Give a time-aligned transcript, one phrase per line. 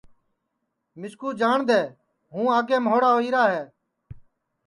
[0.99, 1.81] مِسکُو جاٹؔدؔے
[2.31, 3.63] ہُوں آگے مھوڑا ہوئیرا ہے